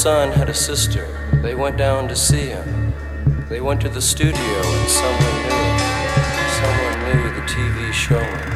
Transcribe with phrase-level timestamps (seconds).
[0.00, 1.06] son had a sister.
[1.42, 2.94] They went down to see him.
[3.50, 5.80] They went to the studio and someone knew it.
[6.62, 8.50] Someone knew the TV showman.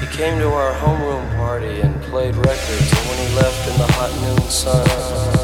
[0.00, 3.86] He came to our homeroom party and played records, and when he left in the
[3.92, 5.35] hot noon sun,